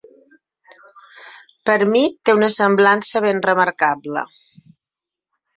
[1.69, 4.25] Per a mi té una semblança ben remarcable.